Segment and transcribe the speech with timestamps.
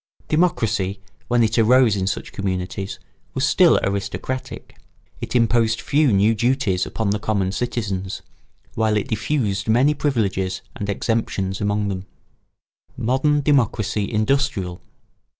[0.29, 2.97] Democracy, when it arose in such communities,
[3.35, 4.75] was still aristocratic;
[5.21, 8.23] it imposed few new duties upon the common citizens,
[8.73, 11.99] while it diffused many privileges and exemptions among them.
[12.97, 14.81] [Sidenote: Modern democracy industrial.